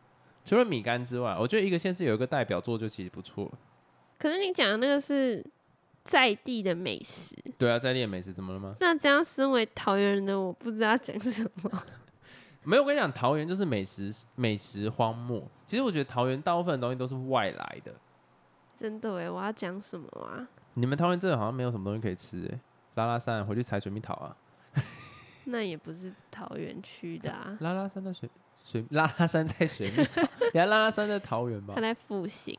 [0.44, 3.52] 除了米干之外，我觉得一个县市有一个代表作就其实不错了。
[4.18, 5.44] 可是你讲的那个是
[6.04, 8.74] 在地的美食，对啊，在地的美食怎么了吗？
[8.80, 11.70] 那这样身为桃园人的我不知道讲什么。
[12.64, 15.42] 没有，我跟你讲，桃园就是美食美食荒漠。
[15.64, 17.94] 其实我觉得桃园大部分的东西都是外来的。
[18.76, 20.46] 真的哎，我要讲什么啊？
[20.74, 22.60] 你们桃园真的好像没有什么东西可以吃哎、
[22.94, 24.36] 拉拉山回去采水蜜桃啊，
[25.44, 28.28] 那也不是桃园区的啊， 拉拉山在水
[28.64, 30.22] 水 拉拉山在水蜜桃，
[30.54, 31.80] 原来拉拉山在桃园吧它？
[31.80, 32.56] 在复兴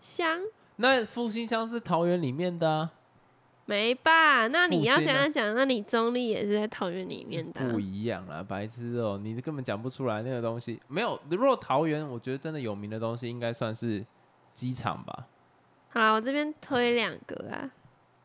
[0.00, 0.40] 香
[0.82, 2.92] 那复兴乡是桃园里面的啊，
[3.66, 4.48] 没吧？
[4.48, 10.80] 那你要复兴啊这样讲，那你中立也是在桃园里面的啊、不一样啊，白痴哦、你根本讲不出来那个东西。
[10.88, 14.04] 没有，如果桃园，我觉得真的有名的东西应该算是
[14.52, 15.26] 机场吧。
[15.90, 17.70] 好啦，我这边推两个啊。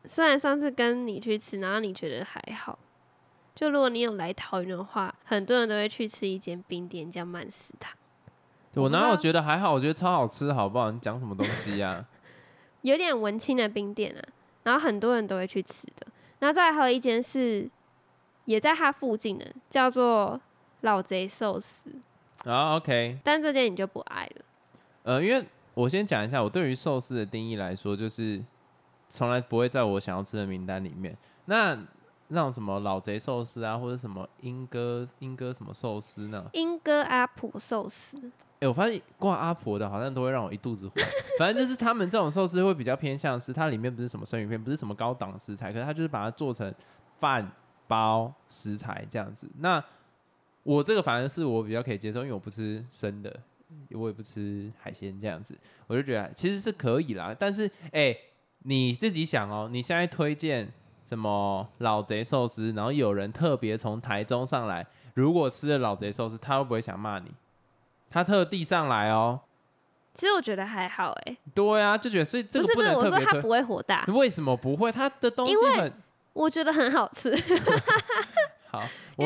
[0.04, 2.78] 虽然上次跟你去吃，然后你觉得还好，
[3.54, 7.92] 就如果你有来桃园的话，很多人都会去吃一间冰店叫曼食堂，
[8.74, 9.74] 我哪有觉得还好？
[9.74, 10.90] 我觉得超好吃，好不好？
[10.90, 12.04] 你讲什么东西呀、
[12.82, 14.22] 有点文青的冰店啊，
[14.62, 16.06] 然后很多人都会去吃的。
[16.38, 17.68] 然后再来还有一间是
[18.44, 20.40] 也在它附近的，叫做
[20.82, 21.90] 老贼寿司，
[22.44, 24.44] 啊，OK，但这间你就不爱了。
[25.02, 28.44] 呃，因为我先讲一下，我对于寿司的定义来说，就是
[29.10, 31.16] 从来不会在我想要吃的名单里面。
[31.46, 31.76] 那
[32.28, 36.48] 那种什么老贼寿司啊，或者什么英哥英哥什么寿司呢？
[36.52, 40.94] 英哥阿普寿司，哎、我发现挂阿婆的好像都会让我一肚子火。
[41.38, 46.74] 反正就是他们这种寿司会比较偏向是它里面不是什么生鱼片，不是什么高档食材，可是它就是把它做成
[47.20, 47.48] 饭
[47.86, 49.48] 包食材这样子。
[49.58, 49.82] 那
[50.64, 53.40] 我这个反而是我比较可以接受，因为我不吃生的，
[53.92, 57.34] 我也不吃海鲜这样子，我就觉得其实是可以啦。
[57.38, 58.14] 但是哎、
[58.64, 60.68] 你自己想哦，你现在推荐
[61.04, 67.30] 什么老贼寿司，然后有人特别从台中上来，如果吃了老贼寿司，他会不会想骂你？
[68.10, 69.40] 他特地上来哦，
[70.14, 73.42] 其实我觉得还好哎、对啊，就觉得所以这个不是不是，我说它特别推。
[73.42, 74.90] 不会火大，为什么不会？
[74.90, 75.92] 他的东西因为很
[76.32, 77.34] 我觉得很好吃，
[78.70, 78.82] 好，
[79.16, 79.24] 我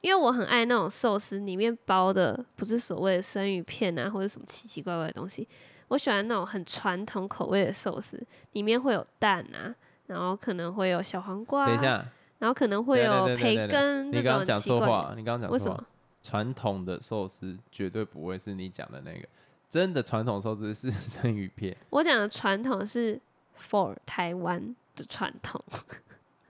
[0.00, 5.48] 因为我很爱那种寿司里面包的不是所谓的生鱼片啊，或者什么奇奇怪怪的东西。
[5.88, 8.20] 我喜欢那种很传统口味的寿司，
[8.52, 9.74] 里面会有蛋啊，
[10.06, 12.04] 然后可能会有小黄瓜，等一，下，
[12.38, 14.86] 然后可能会有培根这你刚刚讲种奇怪的。
[14.86, 15.84] 错话，你刚刚讲错话为什么。？
[16.24, 19.28] 传统的寿司绝对不会是你讲的那个，
[19.68, 21.76] 真的传统寿司是 生鱼片。
[21.90, 23.20] 我讲的传统是
[23.60, 25.62] for 台湾的传统，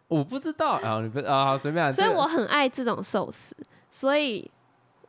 [0.07, 1.91] 我不知道啊，你不啊，好随便啊。
[1.91, 3.57] 所以我很爱这种寿司，
[3.91, 4.49] 所以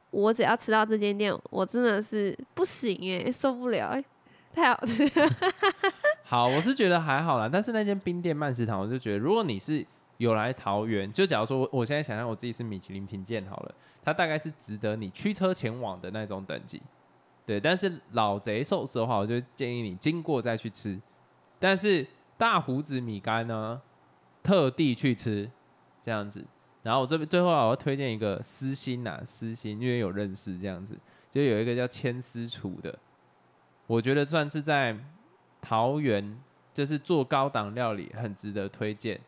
[0.10, 4.04] 我只要吃到这间店，我真的是不行哎，受不了哎，
[4.52, 5.30] 太好吃了。
[6.26, 7.48] 好，我是觉得还好啦。
[7.48, 9.86] 但是那间冰店慢食堂，我就觉得，如果你是
[10.18, 16.82] 有来桃园，就假如说我我现在想象我自己是米其林评鉴好了，它大概是值得你驱车前往的那种等级。
[17.46, 21.00] 对，但是老贼寿司的话，我就建议你经过再去吃。
[21.60, 22.06] 但是
[22.38, 23.82] 大胡子米干呢，
[24.42, 25.50] 特地去吃
[26.02, 26.46] 这样子。
[26.82, 30.98] 然后我这边最后我要推荐一个私心呐、私心，因为有认识这样子，
[31.30, 32.98] 就有一个叫千丝厨的，
[33.88, 34.96] 我觉得算是在
[35.62, 36.40] 桃园，
[36.74, 39.20] 就是做高档料理很值得推荐。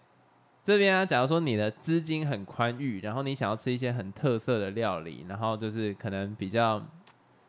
[0.68, 6.86] 这边啊，假如说你的资金很宽裕，然后你想要吃一些很特色的料理，然后就是可能比较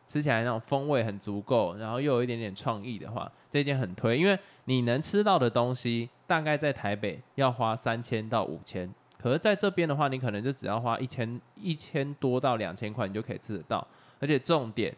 [0.07, 8.89] 吃起来那种风味很足够，然后又有一点点创意的话，这间很推，因为你能吃到的东西大概在台北要花三千到五千，
[9.21, 13.85] 可是在这边的话，你可能就只要花一千一千多到两千块，你就可以吃得到，
[14.21, 14.95] 而且重点，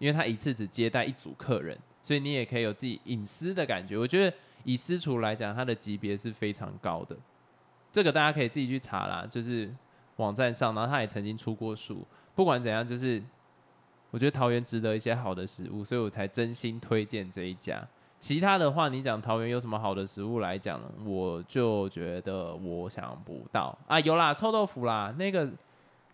[0.00, 3.96] 因为他一次只接待一组客人，所以你也可以有自己隐私的感觉。
[3.96, 7.16] 我觉得以私厨来讲，它的级别是非常高的，
[7.92, 9.72] 这个大家可以自己去查啦，就是
[10.16, 12.04] 网站上，然后他也曾经出过书。
[12.34, 13.22] 不管怎样，就是
[14.10, 17.86] 我觉得桃园值得一些好的食物，所以我才真心推荐这一家。
[18.18, 23.98] 其他的话，你讲桃园有什么好的食物来讲，我就觉得我想不到啊。
[24.00, 25.50] 有啦，臭豆腐啦，那个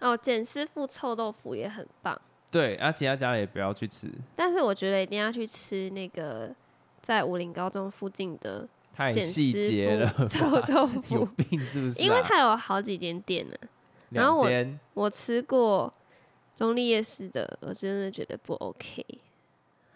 [0.00, 2.18] 哦，简师傅臭豆腐也很棒，
[2.50, 6.50] 对，啊，其他家里也不要去吃，但是我觉得一定要去吃那个
[7.02, 12.04] 在武林高中附近的简太细师节了 臭豆 有腐，病是不是、啊？
[12.04, 13.54] 因为它有好几间店呢、
[14.10, 14.50] 然后我
[14.94, 15.94] 我吃过
[16.52, 19.06] 中立夜市的，我真的觉得不 OK。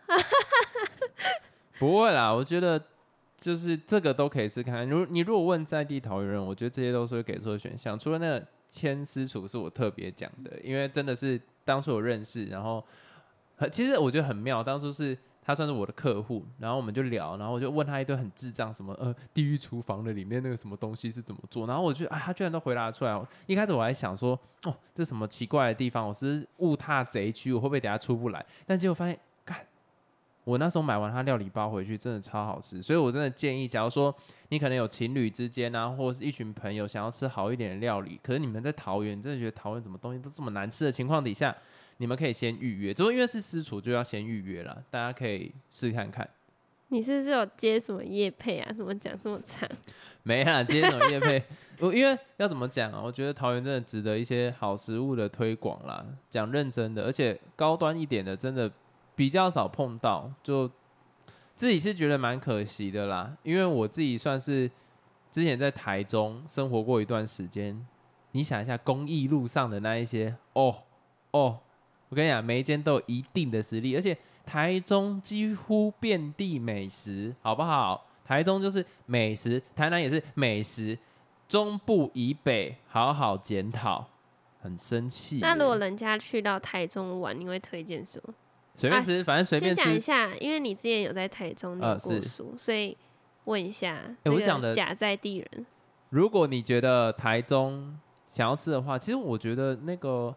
[1.80, 2.80] 不会啦，我觉得
[3.40, 4.88] 就是这个都可以试看看。
[4.88, 7.98] 如你如果问在地桃园人，我觉得这些都是会给出的选项。
[7.98, 12.84] 除了那个千丝厨是我特别讲的，因为真的是当初我认识，然后
[13.56, 15.18] 很其实我觉得很妙，当初是。
[15.44, 23.20] 他算是我的客户，然后我们就聊，然后我就问他一堆很智障什么呃地狱厨房的里面那个什么东西是怎么做，然后我就啊他居然都回答出来。
[23.46, 28.46] 一开始我还想说哦这什么奇怪的地方，我是误踏贼区，我会不会等下出不来？
[28.64, 29.58] 但结果发现，干，
[30.44, 32.80] 我那时候买完他料理包回去，真的超好吃。
[32.80, 34.14] 所以我真的建议，假如说
[34.50, 41.52] 你可能有情侣之间啊，或者是一群朋友想要吃好一点的料理，可是你们在桃园，真的觉得桃园怎么东西都这么难吃的情况底下。
[41.98, 44.82] 你们可以先预约，只不过因为是私厨，就要先预约了。
[44.90, 46.28] 大家可以试看看。
[46.88, 48.70] 你是不是有接什么夜配啊？
[48.70, 49.66] 怎么讲这么长？
[50.24, 51.42] 没啦，接什么夜配？
[51.78, 53.00] 我因为要怎么讲啊？
[53.02, 56.04] 我觉得桃园真的值得一些好食物的推广啦。
[56.28, 58.70] 讲认真的，而且高端一点的，真的
[59.14, 60.30] 比较少碰到。
[60.42, 60.70] 就
[61.54, 64.70] 自己是觉得蛮可惜的啦，因为我自己算是
[65.30, 67.86] 之前在台中生活过一段时间。
[68.32, 70.82] 你想一下，公益路上的那一些，哦
[71.30, 71.60] 哦。
[72.12, 78.06] 我跟你讲，每一间都有一定的实力，而且台中几乎遍地美食，好不好？
[78.22, 80.98] 台中就是美食，台南也是美食，
[81.48, 84.06] 中部以北好好检讨，
[84.60, 85.38] 很生气。
[85.40, 88.34] 那如果人家去到台中玩，你会推荐什么？
[88.76, 90.02] 随便吃，反正随便先讲一吃。
[90.02, 92.94] 下，因为你之前有在台中念过书，所以
[93.44, 95.66] 问一下这个我讲的假在地人，
[96.10, 97.98] 如果你觉得台中
[98.28, 100.34] 想要吃的话，其实我觉得那个，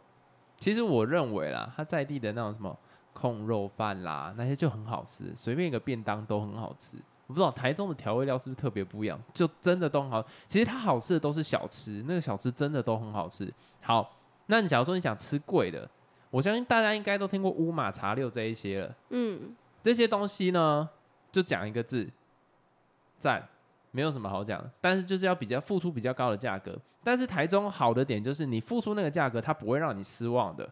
[0.57, 2.77] 其实我认为啦，他在地的那种什么
[3.13, 6.97] 控肉饭啦，那些就很好吃，随便一个便当都很好吃。
[7.27, 10.23] 我不知道台中的调味料是不是特别不一样，就真的都很好。
[10.47, 13.51] 其实它好吃的都是小吃，那个小吃真的都很好吃。
[13.81, 15.89] 好，那你假如说你想吃贵的，
[16.29, 18.95] 我相信大家应该都听过乌马茶六这一些了。
[19.09, 20.87] 嗯，这些东西呢，
[21.31, 22.07] 就讲一个字，
[23.17, 23.47] 赞，
[23.95, 24.61] 没有什么好讲。
[24.81, 26.77] 但是就是要比较付出比较高的价格。
[27.01, 30.69] 但是台中好的点就是你付出那个价格，它不会让你失望的。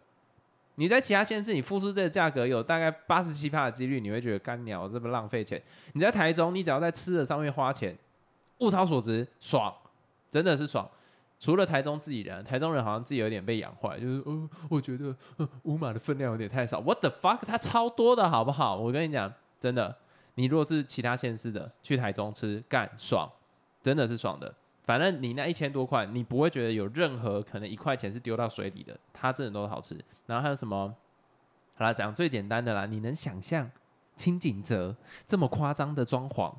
[0.75, 5.61] 你在其他县市，你付出这个价格有大概八十七趴的几率，你会觉得干鸟这么浪费钱。
[5.93, 7.95] 你在台中，你只要在吃的上面花钱，
[8.57, 9.73] 物超所值，爽，
[10.29, 10.89] 真的是爽。
[11.39, 16.79] 除了台中自己人，台中人好像自己有点被养坏，就是呃，我觉得呃五马的分量有点太少。
[16.79, 17.39] What the fuck？
[17.45, 18.75] 它超多的好不好？
[18.75, 19.95] 我跟你讲，真的，
[20.35, 23.29] 你如果是其他县市的，去台中吃干爽，
[23.81, 24.53] 真的是爽的。
[24.81, 29.97] 反正你那一千多块，你不会觉得有任何可能一块钱是丢到水里的，它真的都好吃。
[30.25, 30.93] 然后还有什么？
[31.75, 33.71] 好啦，讲最简单的啦，你能想象
[34.15, 36.53] 清景泽这么夸张的装潢，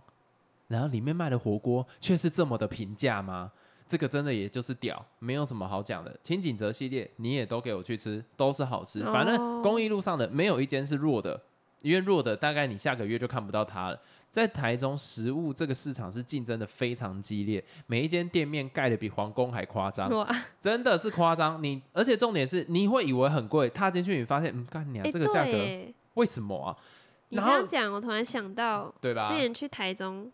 [0.69, 3.53] 然后里面卖的火锅却是这么的平价吗？
[3.87, 6.19] 这个真的也就是屌，没有什么好讲的。
[6.23, 9.05] 清景泽系列你也都给我去吃，都是好吃。
[9.05, 11.41] 反正哦公益路上的没有一间是弱的，
[11.85, 14.01] 因为弱的大概你下个月就看不到它了。
[14.31, 20.29] 在台中食物这个市场是竞争的非常激烈，每一间店面盖的比皇宫还夸张，哇，
[20.61, 21.63] 真的是夸张。
[21.63, 26.77] 你而且重点是你会以为很贵，踏进去你发现，嗯，干你啊，哎，这个价格对，为什么啊？
[27.29, 29.39] 你这样讲，我突然想到，对吧之？
[29.39, 30.33] 前去台中，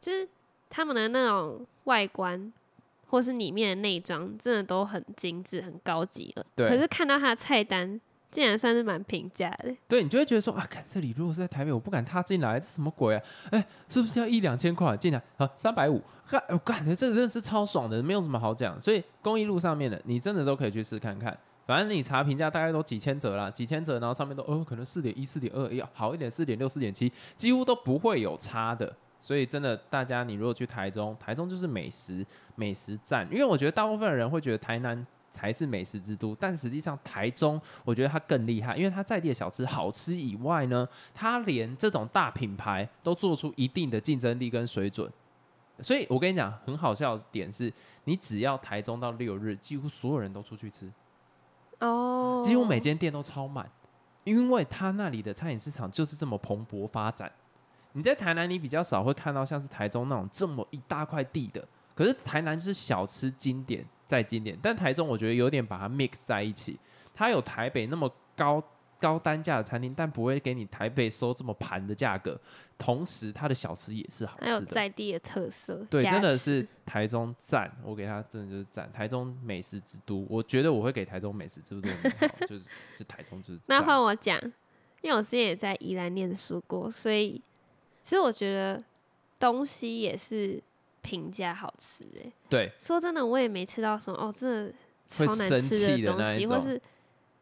[0.00, 0.26] 就是
[0.70, 2.50] 他们的那种外观，
[3.08, 6.46] 或是里面的内装，真的都很精致、很高级了。
[6.56, 8.00] 对可是看到它的菜单，
[8.34, 9.72] 竟然算是蛮平价的。
[9.86, 13.22] 对你就会觉得说啊，看这里如果是在台北，我不敢踏进来，这什么鬼啊？
[13.50, 15.48] 哎，是不是要一两千块进来啊？
[15.54, 18.80] 三百五，干，我感觉这真的是超爽的，没有什么好讲。
[18.80, 21.38] 所以公益路上面的，你真的都可以去试看看。
[21.64, 28.92] 反正你查评价大概都几千折啦，几千折，然后上面都哦，可能四点一、四点二，要好一点四点六、四点七，几乎都不会有差的。
[29.16, 32.26] 所以真的，大家你如果去台中，台中就是美食
[32.56, 45.10] 美食站，因为我觉得大部分人会觉得台南才是美食之都，但实际上台中我觉得它更厉害，因为它在地的小吃好吃以外呢，它连这种大品牌都做出一定的竞争力跟水准。
[45.80, 47.72] 所以我跟你讲，很好笑的点是，
[48.04, 50.88] 你只要台中到六日，几乎所有人都出去吃，
[51.80, 53.68] 哦，几乎每间店都超满，
[54.22, 57.28] 因为它那里的餐饮市场就是这么蓬勃发展。
[57.90, 66.78] 你在台南，你比较少会看到像是台中那种这么一大块地的，可是台南是小吃经典再经典，但台中我觉得有点把它 mix 在一起，
[67.14, 68.62] 它有台北那么高
[69.00, 72.40] 高单价的餐厅，但不会给你台北收这么盘的价格，
[72.78, 74.72] 同时它的小吃也是好还有吃的。
[74.72, 78.90] 在地的特色，对，真的是台中赞，我给他真的就是赞。
[78.92, 81.88] 台中美食之都，我觉得我会给台中美食之都
[82.46, 82.62] 就是
[82.96, 84.40] 就台中就是那赞换我讲，
[85.02, 87.42] 因为我之前也在宜兰念书过，所以
[88.02, 88.82] 其实我觉得
[89.38, 90.62] 东西也是
[91.04, 92.72] 平价好吃诶、对。
[92.80, 94.74] 说真的，我也没吃到什么哦，真的
[95.06, 96.80] 超难吃气的东西，或是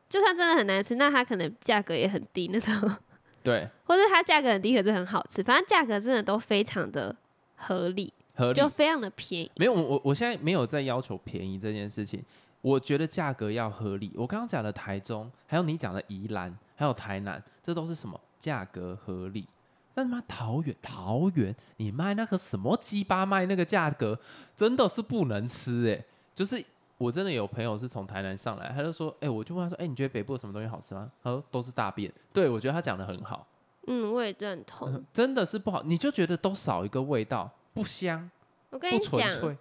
[0.08, 2.96] 就算真的很难吃，那它可能价格也很低那种，
[3.42, 3.68] 对。
[3.86, 7.14] 或是它价格很低，可是很好吃，反正价格真的都非常的
[7.54, 8.60] 合理，合理。
[8.60, 9.50] 就非常的便宜。
[9.56, 12.22] 没有我我我现在没有在要求便宜这件事情，
[12.60, 14.10] 我觉得价格要合理。
[14.16, 18.20] 我刚刚讲的台中，还有你讲的宜兰，还有台南，这都是什么？
[18.38, 19.46] 价格合理？
[19.94, 24.18] 但他妈桃园，桃园你卖那个什么鸡巴卖那个价格，
[24.56, 26.64] 真的是不能吃哎、就是
[26.98, 31.10] 我真的有朋友是从台南上来，他就说，哎、我就问他说，哎、你觉得北部有什么东西好吃吗？
[31.22, 32.12] 他说都是大便。
[32.32, 33.46] 对我觉得他讲的很好，
[33.86, 35.04] 嗯，我也认同。
[35.12, 38.30] 真的是不好，你就觉得都少一个味道，不香，
[38.70, 39.56] 我跟你讲。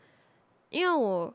[0.70, 1.34] 因为我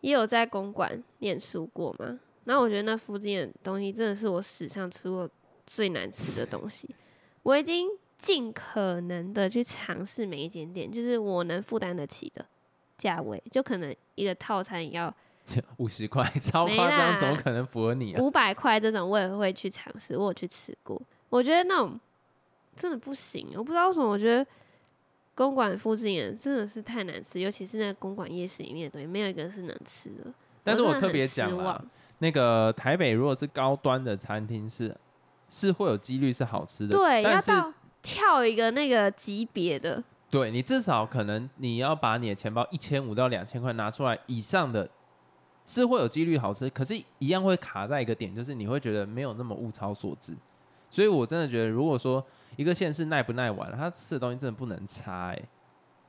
[0.00, 5.28] 也有在公馆念书过嘛，然后我觉得那附近的东西真的是我史上吃过
[5.66, 6.88] 最难吃的东西。
[7.42, 7.86] 我已经
[8.18, 12.44] 尽可能的去尝试每一间店，就是我能负担得起的
[12.96, 15.14] 价位，就可能一个套餐也要
[15.76, 18.20] 五十块，超夸张，怎么可能符合你啊？
[18.20, 21.00] 五百块这种，我也会去尝试，我有去吃过。
[21.28, 21.98] 我觉得那种
[22.74, 24.44] 真的不行，我不知道为什么，我觉得
[25.34, 30.32] 公馆附近的真的是太难吃，尤其是那个公馆夜市里面的东西，没有一个是能吃的。
[30.64, 31.86] 但是我特别讲啦望，
[32.18, 34.96] 那个台北如果是高端的餐厅是
[35.48, 37.72] 是会有几率是好吃的，对，要但是到
[38.06, 40.00] 跳一个那个级别的，
[40.30, 44.88] 对你至少可能你要把你的钱包一千五到两千块拿出来以上的，
[45.66, 50.36] 是会有几率好吃，可是一样会卡在一个点，就是你会觉得没有那么物超所值。
[50.88, 55.48] 所以我真的觉得，如果说一个县市耐不耐玩，它吃的东西真的不能差、欸，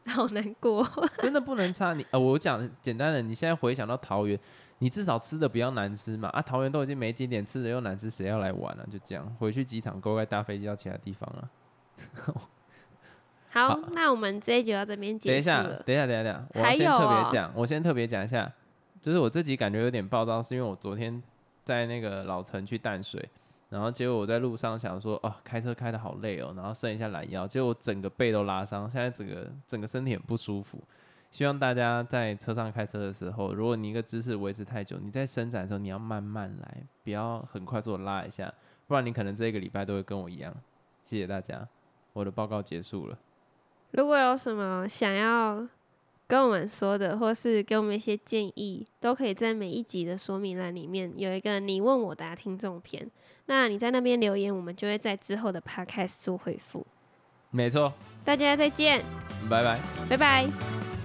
[0.05, 0.87] 好难过。
[1.17, 1.95] 真的不能差。
[1.95, 4.39] 你呃，我讲简单的，你现在回想到桃园，
[4.77, 6.29] 你至少吃的比较难吃嘛。
[6.29, 8.85] 啊，桃园都已经没景点，吃的又难吃，谁要来玩啊？
[8.91, 11.49] 就这样，回去机场，乖乖搭飞机到其他地方了。
[13.49, 15.81] 好好，那我们这一集到这边结束了。
[15.85, 18.51] 等一下，等一下，等一下，我先特别讲，我先特别讲一下，
[19.01, 21.21] 就是我自己感觉有点暴躁，是因为我昨天
[21.63, 23.27] 在那个老城去淡水，
[23.69, 30.79] 然后结果我在路上想说，哦，开车开的好累哦，然后伸一下懒腰，结果我整个背都拉伤，现在整个整个身体很不舒服。
[31.29, 38.53] 希望大家在车上开车的时候，如果你一个姿势维持太久，你在伸展的时候你要慢慢来，不要很快速的拉一下，
[38.87, 40.53] 不然你可能这个礼拜都会跟我一样。
[41.03, 41.67] 谢谢大家，
[42.17, 43.17] 我的报告结束了。
[43.91, 45.67] 如果有什么想要
[46.27, 53.07] 跟我们说的，或是给我们一些建议，都可以在每一集的说明栏里面有一个你问我答听众篇。
[53.45, 56.85] 那你在那边留言，我们就会在之后的 podcast 做回复。
[57.51, 57.93] 没错，
[58.25, 59.05] 大家再见，
[59.47, 59.79] 拜拜。
[60.09, 60.96] 拜拜。